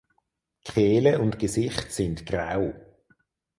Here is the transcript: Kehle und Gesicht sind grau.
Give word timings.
Kehle 0.65 1.19
und 1.21 1.37
Gesicht 1.37 1.91
sind 1.91 2.25
grau. 2.25 2.73